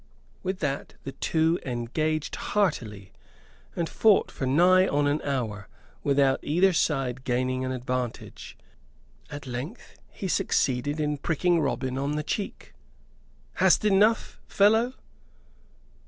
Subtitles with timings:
[0.41, 3.13] With that the two engaged heartily,
[3.75, 5.67] and fought for nigh an hour,
[6.03, 8.57] without either side gaining an advantage.
[9.29, 12.73] At length he succeeded in pricking Robin on the cheek.
[13.53, 14.95] "Hast enough, fellow?"